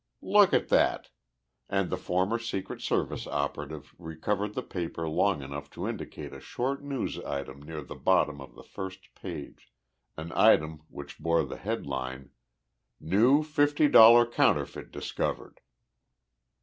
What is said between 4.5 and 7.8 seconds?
the paper long enough to indicate a short news item